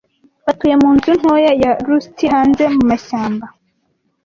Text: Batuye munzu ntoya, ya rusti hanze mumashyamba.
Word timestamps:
Batuye 0.45 0.75
munzu 0.81 1.11
ntoya, 1.19 1.51
ya 1.63 1.71
rusti 1.87 2.23
hanze 2.33 2.63
mumashyamba. 2.75 3.45